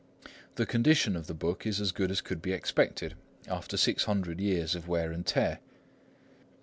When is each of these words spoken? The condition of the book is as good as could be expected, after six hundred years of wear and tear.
The 0.55 0.65
condition 0.65 1.15
of 1.15 1.27
the 1.27 1.35
book 1.35 1.67
is 1.67 1.79
as 1.79 1.91
good 1.91 2.09
as 2.09 2.21
could 2.21 2.41
be 2.41 2.53
expected, 2.53 3.13
after 3.47 3.77
six 3.77 4.05
hundred 4.05 4.39
years 4.41 4.73
of 4.73 4.87
wear 4.87 5.11
and 5.11 5.23
tear. 5.23 5.59